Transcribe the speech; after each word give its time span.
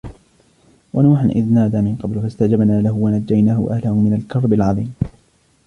وَنُوحًا 0.93 1.25
إِذْ 1.25 1.53
نَادَى 1.53 1.81
مِنْ 1.81 1.95
قَبْلُ 1.95 2.21
فَاسْتَجَبْنَا 2.21 2.81
لَهُ 2.81 2.93
فَنَجَّيْنَاهُ 3.05 3.59
وَأَهْلَهُ 3.59 3.93
مِنَ 3.95 4.13
الْكَرْبِ 4.13 4.53
الْعَظِيمِ 4.53 4.93